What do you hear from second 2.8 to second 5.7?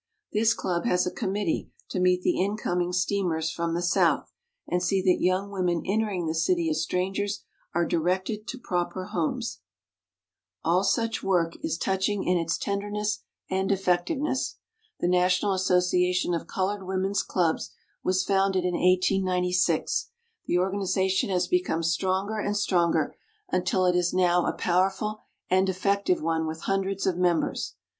steamers from the South and see that young